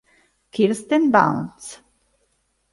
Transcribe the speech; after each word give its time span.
Kirsten 0.51 1.13
Barnes 1.13 1.77